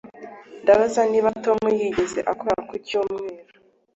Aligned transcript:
Ndabaza 0.63 1.01
niba 1.11 1.29
Tom 1.43 1.61
yigeze 1.79 2.19
akora 2.31 2.57
ku 2.67 2.75
cyumweru 2.87 3.39